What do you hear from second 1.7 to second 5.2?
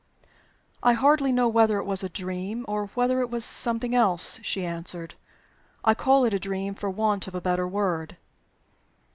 it was a dream or whether it was something else," she answered.